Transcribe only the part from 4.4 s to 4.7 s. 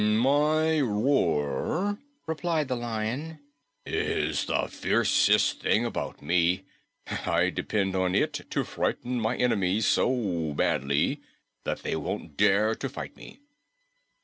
the